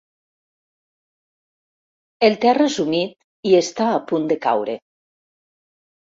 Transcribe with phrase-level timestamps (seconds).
[2.27, 3.13] El terra és humit
[3.49, 4.75] i està a punt de caure.